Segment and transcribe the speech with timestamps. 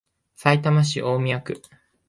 [0.35, 1.61] さいたま市大宮区